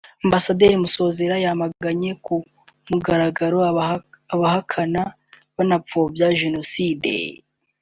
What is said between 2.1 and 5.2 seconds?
ku mugaragaro abahakana